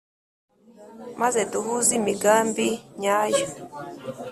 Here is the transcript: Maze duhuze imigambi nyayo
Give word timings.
Maze 1.21 1.39
duhuze 1.51 1.91
imigambi 1.99 2.67
nyayo 2.99 3.47